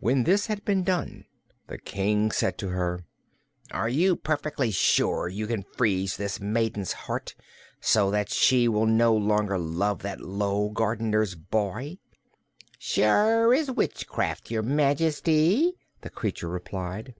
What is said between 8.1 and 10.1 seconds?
that she will no longer love